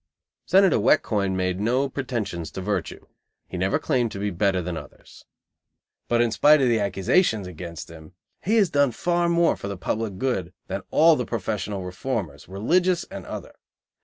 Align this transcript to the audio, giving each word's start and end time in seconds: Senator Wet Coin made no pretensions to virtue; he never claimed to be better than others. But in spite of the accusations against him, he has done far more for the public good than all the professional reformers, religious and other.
Senator 0.47 0.79
Wet 0.79 1.03
Coin 1.03 1.35
made 1.35 1.59
no 1.59 1.87
pretensions 1.87 2.49
to 2.49 2.59
virtue; 2.59 3.05
he 3.47 3.55
never 3.55 3.77
claimed 3.77 4.11
to 4.11 4.17
be 4.19 4.31
better 4.31 4.59
than 4.59 4.75
others. 4.75 5.25
But 6.07 6.21
in 6.21 6.31
spite 6.31 6.59
of 6.59 6.67
the 6.69 6.79
accusations 6.79 7.45
against 7.45 7.91
him, 7.91 8.13
he 8.41 8.55
has 8.55 8.71
done 8.71 8.93
far 8.93 9.29
more 9.29 9.55
for 9.55 9.67
the 9.67 9.77
public 9.77 10.17
good 10.17 10.53
than 10.65 10.81
all 10.89 11.15
the 11.15 11.23
professional 11.27 11.83
reformers, 11.85 12.47
religious 12.49 13.03
and 13.11 13.27
other. 13.27 13.53